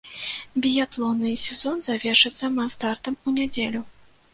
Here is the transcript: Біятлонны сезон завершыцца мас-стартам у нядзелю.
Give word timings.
Біятлонны 0.65 1.35
сезон 1.43 1.85
завершыцца 1.91 2.53
мас-стартам 2.59 3.13
у 3.27 3.41
нядзелю. 3.41 3.89